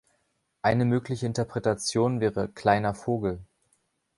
Eine 0.63 0.85
mögliche 0.85 1.27
Interpretation 1.27 2.21
wäre 2.21 2.47
"kleiner 2.49 2.95
Vogel". 2.95 3.37